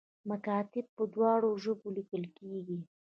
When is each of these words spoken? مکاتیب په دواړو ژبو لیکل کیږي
مکاتیب 0.29 0.85
په 0.97 1.03
دواړو 1.13 1.49
ژبو 1.63 1.87
لیکل 1.97 2.23
کیږي 2.37 2.79